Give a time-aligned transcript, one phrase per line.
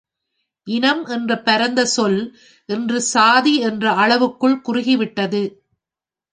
[0.67, 2.19] இனம் என்ற பரந்த சொல்
[2.69, 5.43] இன்று சாதி என்ற அளவுக்குள் குறுகிவிட்டது.